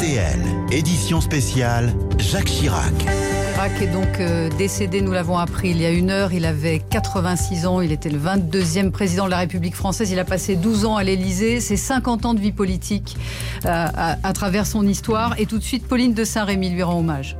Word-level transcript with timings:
RTL, 0.00 0.40
édition 0.72 1.20
spéciale 1.20 1.92
Jacques 2.16 2.46
Chirac. 2.46 2.94
Chirac 2.96 3.82
est 3.82 3.86
donc 3.88 4.18
euh, 4.18 4.48
décédé, 4.56 5.02
nous 5.02 5.12
l'avons 5.12 5.36
appris 5.36 5.72
il 5.72 5.76
y 5.78 5.84
a 5.84 5.90
une 5.90 6.08
heure. 6.08 6.32
Il 6.32 6.46
avait 6.46 6.78
86 6.78 7.66
ans, 7.66 7.82
il 7.82 7.92
était 7.92 8.08
le 8.08 8.18
22e 8.18 8.92
président 8.92 9.26
de 9.26 9.30
la 9.30 9.36
République 9.36 9.74
française. 9.74 10.10
Il 10.10 10.18
a 10.18 10.24
passé 10.24 10.56
12 10.56 10.86
ans 10.86 10.96
à 10.96 11.02
l'Élysée, 11.02 11.60
c'est 11.60 11.76
50 11.76 12.24
ans 12.24 12.32
de 12.32 12.40
vie 12.40 12.52
politique 12.52 13.18
euh, 13.66 13.68
à, 13.68 14.16
à 14.22 14.32
travers 14.32 14.66
son 14.66 14.86
histoire. 14.86 15.38
Et 15.38 15.44
tout 15.44 15.58
de 15.58 15.62
suite, 15.62 15.86
Pauline 15.86 16.14
de 16.14 16.24
Saint-Rémy 16.24 16.70
lui 16.70 16.82
rend 16.82 16.98
hommage. 16.98 17.36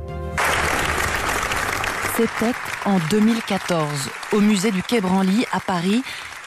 C'était 2.15 2.53
en 2.85 2.99
2014, 3.09 3.87
au 4.33 4.39
musée 4.39 4.69
du 4.69 4.83
Quai 4.83 5.01
Branly 5.01 5.45
à 5.51 5.59
Paris. 5.61 6.03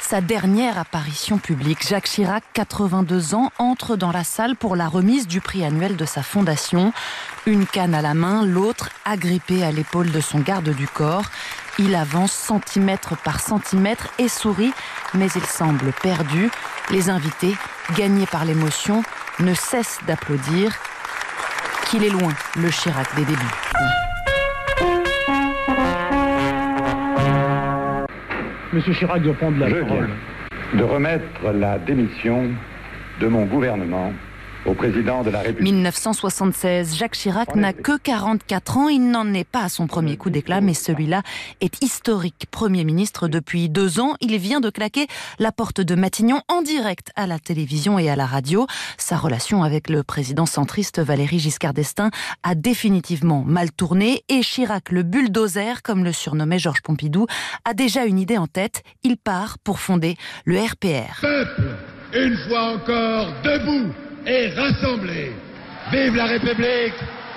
Sa 0.07 0.21
dernière 0.21 0.79
apparition 0.79 1.39
publique, 1.39 1.89
Jacques 1.89 2.05
Chirac, 2.05 2.45
82 2.53 3.35
ans, 3.35 3.51
entre 3.59 3.97
dans 3.97 4.13
la 4.13 4.23
salle 4.23 4.55
pour 4.55 4.77
la 4.77 4.87
remise 4.87 5.27
du 5.27 5.41
prix 5.41 5.65
annuel 5.65 5.97
de 5.97 6.05
sa 6.05 6.23
fondation. 6.23 6.93
Une 7.47 7.67
canne 7.67 7.95
à 7.95 8.03
la 8.03 8.13
main, 8.13 8.45
l'autre 8.45 8.91
agrippée 9.07 9.65
à 9.65 9.73
l'épaule 9.73 10.13
de 10.13 10.21
son 10.21 10.41
garde 10.41 10.69
du 10.69 10.87
corps. 10.87 11.25
Il 11.79 11.95
avance 11.95 12.33
centimètre 12.33 13.17
par 13.17 13.41
centimètre 13.41 14.09
et 14.19 14.29
sourit, 14.29 14.75
mais 15.15 15.29
il 15.35 15.47
semble 15.47 15.91
perdu. 16.03 16.51
Les 16.91 17.09
invités, 17.09 17.57
gagnés 17.97 18.27
par 18.27 18.45
l'émotion, 18.45 19.03
ne 19.41 19.55
cessent 19.55 20.01
d'applaudir. 20.07 20.77
Qu'il 21.89 22.05
est 22.05 22.11
loin, 22.11 22.35
le 22.57 22.69
Chirac 22.69 23.09
des 23.17 23.25
débuts. 23.25 24.14
Monsieur 28.75 28.93
Chirac 28.93 29.23
doit 29.23 29.35
prendre 29.35 29.57
la 29.61 29.69
Je 29.69 29.77
parole. 29.77 30.07
viens 30.73 30.79
de 30.81 30.83
remettre 30.83 31.53
la 31.53 31.79
démission 31.79 32.49
de 33.21 33.29
mon 33.29 33.45
gouvernement 33.45 34.13
au 34.67 34.75
président 34.75 35.23
de 35.23 35.31
la 35.31 35.41
République. 35.41 35.73
1976, 35.73 36.97
Jacques 36.97 37.17
Chirac 37.17 37.55
n'a 37.55 37.73
que 37.73 37.97
44 37.99 38.79
ans. 38.79 38.89
Il 38.89 39.11
n'en 39.11 39.33
est 39.35 39.49
pas 39.49 39.65
à 39.65 39.69
son 39.69 39.87
premier 39.87 40.17
coup 40.17 40.31
d'éclat, 40.31 40.61
mais 40.61 40.75
celui-là 40.75 41.23
est 41.61 41.83
historique. 41.83 42.47
Premier 42.51 42.85
ministre 42.85 43.29
depuis 43.29 43.69
deux 43.69 44.01
ans, 44.01 44.15
il 44.21 44.37
vient 44.39 44.61
de 44.61 44.71
claquer 44.71 45.07
la 45.39 45.53
porte 45.53 45.81
de 45.81 45.95
Matignon 45.95 46.41
en 46.49 46.63
direct 46.63 47.11
à 47.17 47.27
la 47.27 47.39
télévision 47.39 47.99
et 47.99 48.09
à 48.09 48.17
la 48.17 48.27
radio. 48.27 48.67
Sa 48.99 49.17
relation 49.17 49.63
avec 49.63 49.89
le 49.89 50.03
président 50.03 50.47
centriste 50.47 51.01
Valéry 51.01 51.39
Giscard 51.39 51.75
d'Estaing 51.75 52.11
a 52.43 52.55
définitivement 52.55 53.43
mal 53.47 53.73
tourné 53.73 54.23
et 54.29 54.41
Chirac, 54.41 54.91
le 54.91 55.03
bulldozer, 55.03 55.83
comme 55.83 56.05
le 56.05 56.13
surnommait 56.13 56.59
Georges 56.59 56.83
Pompidou, 56.83 57.27
a 57.65 57.75
déjà 57.75 58.05
une 58.05 58.19
idée 58.19 58.39
en 58.39 58.47
tête. 58.47 58.83
Il 59.03 59.17
part 59.17 59.59
pour 59.59 59.81
fonder 59.81 60.17
le 60.45 60.59
RPR. 60.59 61.21
Peuple, 61.21 61.77
une 62.15 62.37
fois 62.37 62.75
encore, 62.75 63.33
debout 63.43 63.93
et 64.27 64.49
rassemblé. 64.51 65.33
Vive 65.93 66.17
la 66.17 66.25
République, 66.25 66.95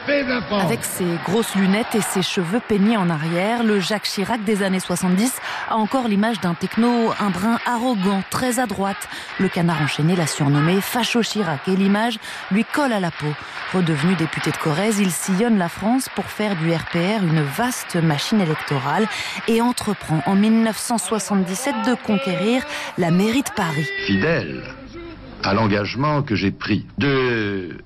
vive 0.08 0.30
la 0.30 0.42
France. 0.42 0.64
Avec 0.64 0.84
ses 0.84 1.06
grosses 1.26 1.54
lunettes 1.56 1.96
et 1.96 2.02
ses 2.02 2.22
cheveux 2.22 2.62
peignés 2.66 2.96
en 2.96 3.10
arrière, 3.10 3.64
le 3.64 3.80
Jacques 3.80 4.04
Chirac 4.08 4.44
des 4.46 4.64
années 4.64 4.80
70 4.80 5.34
a 5.70 5.76
encore 5.76 6.08
l'image 6.08 6.40
d'un 6.40 6.54
techno, 6.54 7.12
un 7.20 7.30
brin 7.30 7.60
arrogant, 7.66 8.24
très 8.30 8.60
à 8.60 8.68
droite. 8.68 9.10
Le 9.40 9.50
canard 9.50 9.82
enchaîné 9.82 10.16
l'a 10.16 10.28
surnommé 10.28 10.80
Facho 10.80 11.22
Chirac 11.22 11.68
et 11.68 11.76
l'image 11.76 12.20
lui 12.52 12.64
colle 12.64 12.94
à 12.94 13.02
la 13.02 13.12
peau. 13.12 13.34
Redevenu 13.74 14.16
député 14.16 14.52
de 14.52 14.58
Corrèze, 14.58 15.00
il 15.00 15.12
sillonne 15.12 15.58
la 15.58 15.70
France 15.70 16.08
pour 16.16 16.26
faire 16.26 16.56
du 16.56 16.74
RPR 16.74 17.22
une 17.22 17.42
vaste 17.42 17.98
machine 17.98 18.40
électorale 18.40 19.08
et 19.50 19.62
entreprend 19.62 20.22
en 20.26 20.36
1977 20.36 21.76
de 21.86 21.96
conquérir 21.96 22.64
la 22.98 23.12
mairie 23.12 23.44
de 23.44 23.52
Paris. 23.56 23.88
Fidèle 24.06 24.64
à 25.44 25.54
l'engagement 25.54 26.24
que 26.24 26.36
j'ai 26.36 26.52
pris 26.52 26.86
de 26.98 27.78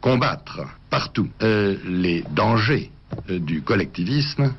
combattre 0.00 0.60
partout 0.88 1.28
euh, 1.42 1.76
les 1.84 2.24
dangers 2.30 2.90
euh, 3.30 3.38
du 3.38 3.62
collectivisme, 3.62 4.52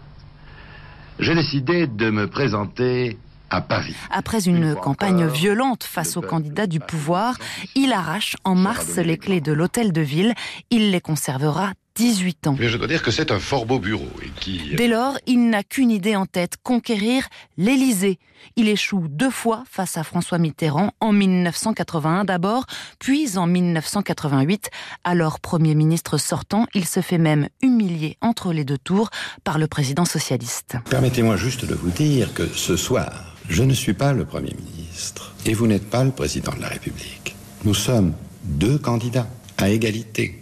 j'ai 1.20 1.36
décidé 1.36 1.88
de 1.88 2.10
me 2.10 2.28
présenter 2.28 3.18
à 3.50 3.62
Paris. 3.62 3.96
Après 4.10 4.48
une 4.48 4.76
campagne 4.76 5.28
violente 5.28 5.84
face 5.84 6.16
aux 6.16 6.22
candidats 6.22 6.68
du 6.68 6.80
pouvoir, 6.80 7.36
il 7.76 7.92
arrache 7.92 8.38
en 8.46 8.56
mars 8.56 8.98
les 8.98 9.18
clés 9.18 9.42
de 9.42 9.52
l'hôtel 9.52 9.92
de 9.92 10.02
ville. 10.02 10.34
Il 10.70 10.92
les 10.92 11.02
conservera 11.02 11.72
18 12.02 12.48
ans. 12.48 12.56
Mais 12.60 12.68
je 12.68 12.78
dois 12.78 12.88
dire 12.88 13.04
que 13.04 13.12
c'est 13.12 13.32
un 13.32 13.38
fort 13.40 13.68
beau 13.68 13.78
bureau 13.78 14.10
et 14.24 14.30
qui... 14.40 14.74
Dès 14.76 14.88
lors, 14.88 15.20
il 15.28 15.50
n'a 15.52 15.62
qu'une 15.62 15.92
idée 15.92 16.16
en 16.16 16.26
tête, 16.26 16.56
conquérir 16.64 17.28
l'Élysée. 17.58 18.18
Il 18.56 18.68
échoue 18.70 19.06
deux 19.08 19.30
fois 19.30 19.64
face 19.70 19.98
à 19.98 20.04
François 20.04 20.40
Mitterrand, 20.40 20.94
en 21.00 21.12
1981 21.12 22.26
d'abord, 22.26 22.66
puis 22.98 23.38
en 23.38 23.46
1988. 23.46 24.72
Alors 25.04 25.40
Premier 25.40 25.76
ministre 25.76 26.18
sortant, 26.18 26.66
il 26.74 26.88
se 26.88 27.02
fait 27.02 27.20
même 27.20 27.50
humilier 27.62 28.18
entre 28.22 28.52
les 28.52 28.66
deux 28.66 28.80
tours 28.80 29.12
par 29.44 29.60
le 29.60 29.68
président 29.68 30.06
socialiste. 30.06 30.78
Permettez-moi 30.90 31.38
juste 31.38 31.66
de 31.66 31.76
vous 31.76 31.92
dire 31.92 32.34
que 32.34 32.48
ce 32.48 32.78
soir, 32.78 33.36
je 33.48 33.62
ne 33.62 33.76
suis 33.76 33.94
pas 33.94 34.12
le 34.12 34.26
Premier 34.26 34.56
ministre 34.56 35.36
et 35.46 35.54
vous 35.54 35.68
n'êtes 35.68 35.88
pas 35.88 36.04
le 36.04 36.12
Président 36.12 36.54
de 36.54 36.62
la 36.62 36.70
République. 36.70 37.36
Nous 37.64 37.76
sommes 37.76 38.14
deux 38.44 38.80
candidats 38.80 39.30
à 39.60 39.70
égalité. 39.70 40.41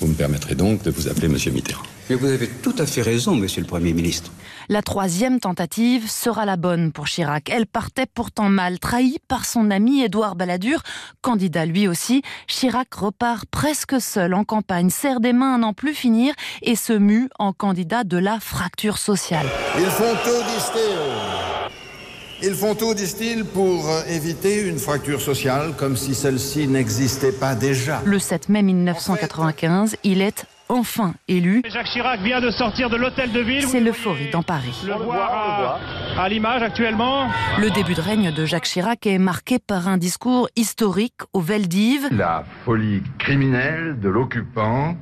Vous 0.00 0.08
me 0.08 0.14
permettrez 0.14 0.54
donc 0.54 0.82
de 0.82 0.90
vous 0.90 1.08
appeler 1.08 1.28
Monsieur 1.28 1.52
Mitterrand. 1.52 1.82
Mais 2.08 2.16
vous 2.16 2.26
avez 2.26 2.48
tout 2.48 2.74
à 2.78 2.86
fait 2.86 3.02
raison, 3.02 3.34
Monsieur 3.34 3.62
le 3.62 3.66
Premier 3.66 3.92
ministre. 3.92 4.30
La 4.68 4.82
troisième 4.82 5.40
tentative 5.40 6.08
sera 6.10 6.44
la 6.44 6.56
bonne 6.56 6.92
pour 6.92 7.06
Chirac. 7.06 7.50
Elle 7.50 7.66
partait 7.66 8.06
pourtant 8.06 8.48
mal, 8.48 8.78
trahi 8.78 9.18
par 9.26 9.44
son 9.44 9.70
ami 9.70 10.02
Édouard 10.02 10.36
Balladur, 10.36 10.82
candidat 11.22 11.66
lui 11.66 11.88
aussi. 11.88 12.22
Chirac 12.46 12.92
repart 12.94 13.46
presque 13.50 14.00
seul 14.00 14.34
en 14.34 14.44
campagne, 14.44 14.90
serre 14.90 15.20
des 15.20 15.32
mains 15.32 15.54
à 15.54 15.58
n'en 15.58 15.72
plus 15.72 15.94
finir 15.94 16.34
et 16.62 16.76
se 16.76 16.92
mue 16.92 17.28
en 17.38 17.52
candidat 17.52 18.04
de 18.04 18.18
la 18.18 18.38
fracture 18.38 18.98
sociale. 18.98 19.46
Ils 19.78 19.86
font 19.86 20.14
tout. 20.24 21.45
Ils 22.46 22.54
font 22.54 22.76
tout, 22.76 22.94
disent-ils, 22.94 23.44
pour 23.44 23.90
éviter 24.08 24.68
une 24.68 24.78
fracture 24.78 25.20
sociale, 25.20 25.72
comme 25.76 25.96
si 25.96 26.14
celle-ci 26.14 26.68
n'existait 26.68 27.32
pas 27.32 27.56
déjà. 27.56 28.00
Le 28.04 28.20
7 28.20 28.50
mai 28.50 28.62
1995, 28.62 29.96
il 30.04 30.22
est 30.22 30.46
enfin 30.68 31.14
élu. 31.26 31.62
Jacques 31.68 31.88
Chirac 31.88 32.20
vient 32.20 32.40
de 32.40 32.50
sortir 32.50 32.88
de 32.88 32.96
l'hôtel 32.96 33.32
de 33.32 33.40
ville. 33.40 33.66
C'est 33.66 33.80
l'euphorie 33.80 34.30
dans 34.30 34.44
Paris. 34.44 34.80
Le 34.86 34.94
voir 34.94 35.80
à, 36.16 36.22
à 36.22 36.28
l'image 36.28 36.62
actuellement. 36.62 37.28
Le 37.58 37.68
début 37.70 37.94
de 37.94 38.00
règne 38.00 38.30
de 38.30 38.44
Jacques 38.44 38.66
Chirac 38.66 39.04
est 39.08 39.18
marqué 39.18 39.58
par 39.58 39.88
un 39.88 39.96
discours 39.96 40.48
historique 40.54 41.22
au 41.32 41.40
Veldiv. 41.40 42.06
La 42.12 42.44
folie 42.64 43.02
criminelle 43.18 43.98
de 43.98 44.08
l'occupant 44.08 44.94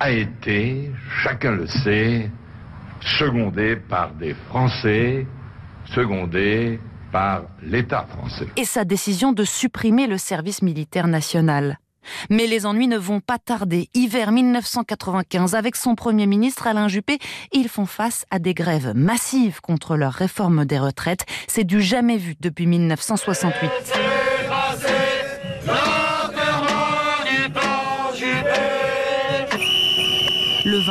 a 0.00 0.10
été, 0.10 0.90
chacun 1.22 1.50
le 1.50 1.66
sait, 1.66 2.30
secondée 3.18 3.76
par 3.76 4.12
des 4.14 4.34
Français, 4.48 5.26
secondée 5.86 6.80
par 7.12 7.42
l'État 7.62 8.06
français. 8.08 8.46
Et 8.56 8.64
sa 8.64 8.84
décision 8.84 9.32
de 9.32 9.44
supprimer 9.44 10.06
le 10.06 10.18
service 10.18 10.62
militaire 10.62 11.08
national. 11.08 11.78
Mais 12.30 12.46
les 12.46 12.66
ennuis 12.66 12.88
ne 12.88 12.96
vont 12.96 13.20
pas 13.20 13.38
tarder. 13.38 13.88
Hiver 13.94 14.32
1995, 14.32 15.54
avec 15.54 15.76
son 15.76 15.94
Premier 15.94 16.26
ministre 16.26 16.66
Alain 16.66 16.88
Juppé, 16.88 17.18
ils 17.52 17.68
font 17.68 17.86
face 17.86 18.24
à 18.30 18.38
des 18.38 18.54
grèves 18.54 18.92
massives 18.94 19.60
contre 19.60 19.96
leur 19.96 20.12
réforme 20.12 20.64
des 20.64 20.78
retraites. 20.78 21.26
C'est 21.46 21.64
du 21.64 21.82
jamais 21.82 22.16
vu 22.16 22.36
depuis 22.40 22.66
1968. 22.66 23.70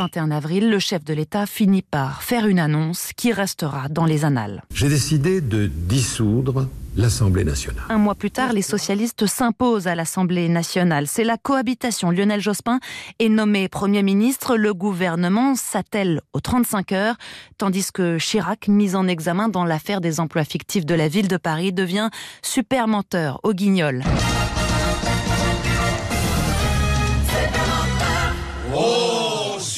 21 0.00 0.30
avril, 0.30 0.70
le 0.70 0.78
chef 0.78 1.04
de 1.04 1.12
l'État 1.12 1.44
finit 1.44 1.82
par 1.82 2.22
faire 2.22 2.46
une 2.46 2.58
annonce 2.58 3.10
qui 3.14 3.34
restera 3.34 3.90
dans 3.90 4.06
les 4.06 4.24
annales. 4.24 4.62
J'ai 4.72 4.88
décidé 4.88 5.42
de 5.42 5.66
dissoudre 5.66 6.68
l'Assemblée 6.96 7.44
nationale. 7.44 7.84
Un 7.90 7.98
mois 7.98 8.14
plus 8.14 8.30
tard, 8.30 8.54
les 8.54 8.62
socialistes 8.62 9.26
s'imposent 9.26 9.86
à 9.86 9.94
l'Assemblée 9.94 10.48
nationale. 10.48 11.06
C'est 11.06 11.22
la 11.22 11.36
cohabitation. 11.36 12.10
Lionel 12.10 12.40
Jospin 12.40 12.80
est 13.18 13.28
nommé 13.28 13.68
Premier 13.68 14.02
ministre. 14.02 14.56
Le 14.56 14.72
gouvernement 14.72 15.54
s'attelle 15.54 16.22
aux 16.32 16.40
35 16.40 16.92
heures, 16.92 17.16
tandis 17.58 17.92
que 17.92 18.16
Chirac, 18.16 18.68
mis 18.68 18.96
en 18.96 19.06
examen 19.06 19.50
dans 19.50 19.66
l'affaire 19.66 20.00
des 20.00 20.18
emplois 20.18 20.44
fictifs 20.44 20.86
de 20.86 20.94
la 20.94 21.08
ville 21.08 21.28
de 21.28 21.36
Paris, 21.36 21.74
devient 21.74 22.08
super 22.40 22.88
menteur 22.88 23.38
au 23.42 23.52
guignol. 23.52 24.02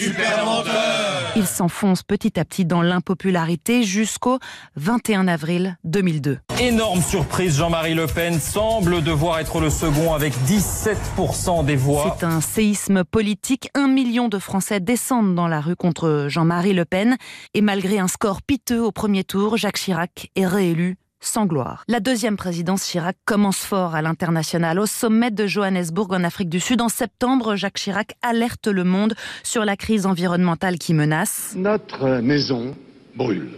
Super 0.03 0.45
menteur 0.45 1.33
Il 1.37 1.47
s'enfonce 1.47 2.03
petit 2.03 2.39
à 2.41 2.45
petit 2.45 2.65
dans 2.65 2.83
l'impopularité 2.83 3.85
jusqu'au 3.85 4.39
21 4.75 5.29
avril 5.29 5.77
2002. 5.85 6.41
Énorme 6.61 7.01
surprise, 7.01 7.57
Jean-Marie 7.57 7.95
Le 7.95 8.07
Pen 8.07 8.41
semble 8.41 9.03
devoir 9.03 9.39
être 9.39 9.61
le 9.61 9.71
second 9.71 10.13
avec 10.13 10.33
17% 10.47 11.65
des 11.65 11.77
voix. 11.77 12.17
C'est 12.19 12.27
un 12.27 12.41
séisme 12.41 13.05
politique. 13.05 13.69
Un 13.75 13.87
million 13.87 14.29
de 14.29 14.39
Français 14.39 14.81
descendent 14.81 15.37
dans 15.37 15.49
la 15.49 15.61
rue 15.61 15.77
contre 15.77 16.27
Jean-Marie 16.29 16.75
Le 16.75 16.85
Pen. 16.85 17.17
Et 17.55 17.61
malgré 17.61 18.01
un 18.01 18.09
score 18.09 18.43
piteux 18.43 18.83
au 18.83 18.91
premier 18.91 19.23
tour, 19.23 19.57
Jacques 19.57 19.79
Chirac 19.79 20.31
est 20.35 20.47
réélu 20.47 20.97
sans 21.23 21.47
gloire. 21.47 21.85
La 21.89 22.01
deuxième 22.01 22.37
présidence 22.37 22.85
Chirac 22.85 23.17
commence 23.25 23.59
fort 23.59 23.95
à 23.95 24.03
l'international. 24.03 24.79
Au 24.79 24.87
sommet 24.87 25.31
de 25.31 25.47
Johannesburg 25.47 26.13
en 26.13 26.25
Afrique 26.25 26.51
du 26.51 26.61
Sud 26.61 26.81
en 26.81 26.89
septembre, 26.89 27.57
Jacques 27.57 27.79
Chirac 27.79 28.15
alerte 28.21 28.67
le 28.67 28.85
monde 28.85 29.15
sur 29.43 29.65
la 29.65 29.77
crise 29.77 30.05
environnementale 30.05 30.79
qui 30.79 30.93
menace. 30.93 31.55
Notre 31.57 32.21
maison 32.21 32.77
brûle. 33.17 33.53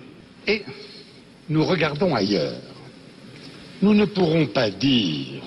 Et 0.47 0.65
nous 1.49 1.65
regardons 1.65 2.15
ailleurs. 2.15 2.61
Nous 3.83 3.95
ne 3.95 4.05
pourrons 4.05 4.47
pas 4.47 4.71
dire 4.71 5.43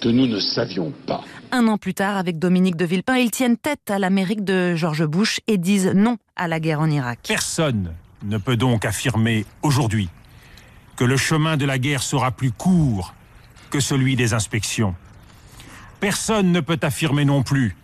que 0.00 0.08
nous 0.08 0.26
ne 0.26 0.38
savions 0.38 0.92
pas. 1.06 1.24
Un 1.50 1.66
an 1.68 1.78
plus 1.78 1.94
tard, 1.94 2.16
avec 2.16 2.38
Dominique 2.38 2.76
de 2.76 2.84
Villepin, 2.84 3.16
ils 3.16 3.30
tiennent 3.30 3.56
tête 3.56 3.90
à 3.90 3.98
l'Amérique 3.98 4.44
de 4.44 4.74
George 4.74 5.06
Bush 5.06 5.40
et 5.46 5.56
disent 5.56 5.92
non 5.94 6.18
à 6.36 6.48
la 6.48 6.60
guerre 6.60 6.80
en 6.80 6.90
Irak. 6.90 7.20
Personne 7.26 7.92
ne 8.24 8.38
peut 8.38 8.56
donc 8.56 8.84
affirmer 8.84 9.44
aujourd'hui 9.62 10.08
que 10.96 11.04
le 11.04 11.16
chemin 11.16 11.56
de 11.56 11.64
la 11.64 11.78
guerre 11.78 12.02
sera 12.02 12.30
plus 12.30 12.52
court 12.52 13.14
que 13.70 13.80
celui 13.80 14.16
des 14.16 14.34
inspections. 14.34 14.94
Personne 16.00 16.52
ne 16.52 16.60
peut 16.60 16.78
affirmer 16.82 17.24
non 17.24 17.42
plus 17.42 17.76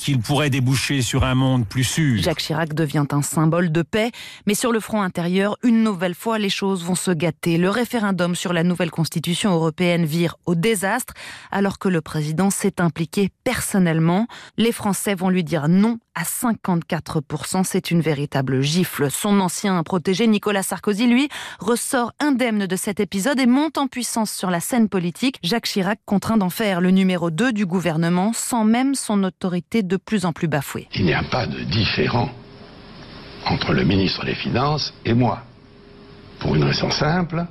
qu'il 0.00 0.18
pourrait 0.18 0.48
déboucher 0.48 1.02
sur 1.02 1.24
un 1.24 1.34
monde 1.34 1.66
plus 1.66 1.84
sûr. 1.84 2.22
Jacques 2.22 2.38
Chirac 2.38 2.72
devient 2.72 3.04
un 3.10 3.20
symbole 3.20 3.70
de 3.70 3.82
paix, 3.82 4.10
mais 4.46 4.54
sur 4.54 4.72
le 4.72 4.80
front 4.80 5.02
intérieur, 5.02 5.58
une 5.62 5.82
nouvelle 5.82 6.14
fois, 6.14 6.38
les 6.38 6.48
choses 6.48 6.82
vont 6.82 6.94
se 6.94 7.10
gâter. 7.10 7.58
Le 7.58 7.68
référendum 7.68 8.34
sur 8.34 8.54
la 8.54 8.62
nouvelle 8.62 8.90
constitution 8.90 9.52
européenne 9.52 10.06
vire 10.06 10.36
au 10.46 10.54
désastre, 10.54 11.12
alors 11.50 11.78
que 11.78 11.90
le 11.90 12.00
président 12.00 12.48
s'est 12.48 12.80
impliqué 12.80 13.28
personnellement. 13.44 14.26
Les 14.56 14.72
Français 14.72 15.14
vont 15.14 15.28
lui 15.28 15.44
dire 15.44 15.68
non 15.68 15.98
à 16.20 16.24
54%. 16.24 17.64
C'est 17.64 17.90
une 17.90 18.00
véritable 18.00 18.60
gifle. 18.60 19.10
Son 19.10 19.40
ancien 19.40 19.82
protégé, 19.82 20.26
Nicolas 20.26 20.62
Sarkozy, 20.62 21.06
lui, 21.06 21.28
ressort 21.58 22.12
indemne 22.20 22.66
de 22.66 22.76
cet 22.76 23.00
épisode 23.00 23.40
et 23.40 23.46
monte 23.46 23.78
en 23.78 23.86
puissance 23.86 24.30
sur 24.30 24.50
la 24.50 24.60
scène 24.60 24.88
politique. 24.88 25.38
Jacques 25.42 25.66
Chirac 25.66 25.98
contraint 26.04 26.36
d'en 26.36 26.50
faire 26.50 26.80
le 26.80 26.90
numéro 26.90 27.30
2 27.30 27.52
du 27.52 27.64
gouvernement 27.64 28.32
sans 28.34 28.64
même 28.64 28.94
son 28.94 29.24
autorité 29.24 29.82
de 29.82 29.96
plus 29.96 30.26
en 30.26 30.32
plus 30.32 30.48
bafouée. 30.48 30.88
Il 30.94 31.06
n'y 31.06 31.14
a 31.14 31.22
pas 31.22 31.46
de 31.46 31.62
différent 31.62 32.28
entre 33.46 33.72
le 33.72 33.84
ministre 33.84 34.24
des 34.24 34.34
Finances 34.34 34.92
et 35.06 35.14
moi. 35.14 35.42
Pour 36.40 36.54
une 36.54 36.64
raison 36.64 36.90
simple, 36.90 37.46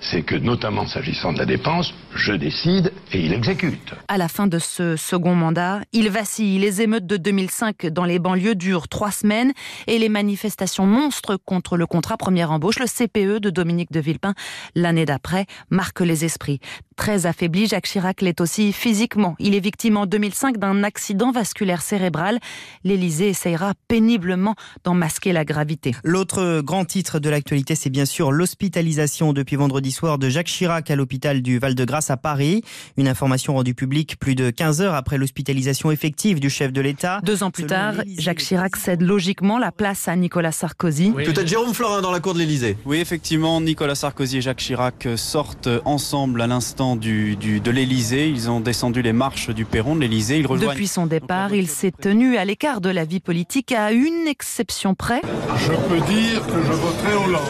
c'est 0.00 0.22
que 0.22 0.34
notamment 0.34 0.86
s'agissant 0.86 1.32
de 1.32 1.38
la 1.38 1.46
dépense, 1.46 1.94
je 2.14 2.32
décide 2.32 2.92
et 3.12 3.20
il 3.20 3.32
exécute. 3.32 3.94
À 4.08 4.18
la 4.18 4.28
fin 4.28 4.46
de 4.46 4.58
ce 4.58 4.96
second 4.96 5.34
mandat, 5.34 5.80
il 5.92 6.10
vacille. 6.10 6.58
Les 6.58 6.82
émeutes 6.82 7.06
de 7.06 7.16
2005 7.16 7.86
dans 7.86 8.04
les 8.04 8.18
banlieues 8.18 8.54
durent 8.54 8.88
trois 8.88 9.10
semaines 9.10 9.52
et 9.86 9.98
les 9.98 10.08
manifestations 10.08 10.86
monstres 10.86 11.36
contre 11.44 11.76
le 11.76 11.86
contrat 11.86 12.16
première 12.16 12.50
embauche, 12.50 12.78
le 12.78 12.86
CPE 12.86 13.40
de 13.40 13.50
Dominique 13.50 13.92
de 13.92 14.00
Villepin, 14.00 14.34
l'année 14.74 15.04
d'après, 15.04 15.46
marquent 15.70 16.00
les 16.00 16.24
esprits. 16.24 16.60
Très 16.96 17.26
affaibli, 17.26 17.66
Jacques 17.66 17.86
Chirac 17.86 18.20
l'est 18.22 18.40
aussi 18.40 18.72
physiquement. 18.72 19.34
Il 19.40 19.54
est 19.54 19.60
victime 19.60 19.96
en 19.96 20.06
2005 20.06 20.58
d'un 20.58 20.84
accident 20.84 21.32
vasculaire 21.32 21.82
cérébral. 21.82 22.38
L'Élysée 22.84 23.28
essayera 23.28 23.72
péniblement 23.88 24.54
d'en 24.84 24.94
masquer 24.94 25.32
la 25.32 25.44
gravité. 25.44 25.92
L'autre 26.04 26.60
grand 26.60 26.84
titre 26.84 27.18
de 27.18 27.28
l'actualité, 27.28 27.74
c'est 27.74 27.90
bien 27.90 28.04
sûr 28.04 28.30
l'hospitalisation 28.30 29.32
depuis 29.32 29.56
vendredi 29.56 29.83
soir 29.90 30.18
de 30.18 30.28
Jacques 30.28 30.46
Chirac 30.46 30.90
à 30.90 30.96
l'hôpital 30.96 31.42
du 31.42 31.58
Val-de-Grâce 31.58 32.10
à 32.10 32.16
Paris. 32.16 32.62
Une 32.96 33.08
information 33.08 33.54
rendue 33.54 33.74
publique 33.74 34.18
plus 34.18 34.34
de 34.34 34.50
15 34.50 34.80
heures 34.80 34.94
après 34.94 35.18
l'hospitalisation 35.18 35.90
effective 35.90 36.40
du 36.40 36.50
chef 36.50 36.72
de 36.72 36.80
l'État. 36.80 37.20
Deux 37.24 37.42
ans 37.42 37.50
plus 37.50 37.66
tard, 37.66 37.94
Jacques 38.18 38.38
Chirac 38.38 38.76
cède 38.76 39.02
logiquement 39.02 39.58
la 39.58 39.72
place 39.72 40.08
à 40.08 40.16
Nicolas 40.16 40.52
Sarkozy. 40.52 41.12
Peut-être 41.12 41.48
Jérôme 41.48 41.74
Florin 41.74 42.02
dans 42.02 42.10
la 42.10 42.20
cour 42.20 42.34
de 42.34 42.38
l'Élysée. 42.38 42.76
Oui, 42.84 42.98
effectivement, 42.98 43.60
Nicolas 43.60 43.94
Sarkozy 43.94 44.38
et 44.38 44.40
Jacques 44.40 44.58
Chirac 44.58 45.08
sortent 45.16 45.68
ensemble 45.84 46.40
à 46.40 46.46
l'instant 46.46 46.96
du, 46.96 47.36
du, 47.36 47.60
de 47.60 47.70
l'Elysée. 47.70 48.28
Ils 48.28 48.50
ont 48.50 48.60
descendu 48.60 49.02
les 49.02 49.12
marches 49.12 49.50
du 49.50 49.64
perron 49.64 49.96
de 49.96 50.00
l'Elysée. 50.00 50.42
Depuis 50.42 50.88
son 50.88 51.06
départ, 51.06 51.54
il 51.54 51.68
s'est 51.68 51.92
tenu 51.92 52.36
à 52.36 52.44
l'écart 52.44 52.80
de 52.80 52.90
la 52.90 53.04
vie 53.04 53.20
politique 53.20 53.72
à 53.72 53.92
une 53.92 54.26
exception 54.26 54.94
près. 54.94 55.20
Je 55.56 55.72
peux 55.88 56.00
dire 56.12 56.46
que 56.46 56.62
je 56.62 56.72
voterai 56.72 57.14
Hollande. 57.14 57.42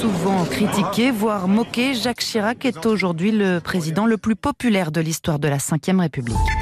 Souvent 0.00 0.44
critiqué, 0.44 1.10
voire 1.10 1.48
moqué, 1.48 1.75
Jacques 1.76 2.20
Chirac 2.20 2.64
est 2.64 2.86
aujourd'hui 2.86 3.32
le 3.32 3.60
président 3.60 4.06
le 4.06 4.16
plus 4.16 4.34
populaire 4.34 4.90
de 4.90 5.02
l'histoire 5.02 5.38
de 5.38 5.48
la 5.48 5.58
Ve 5.58 6.00
République. 6.00 6.56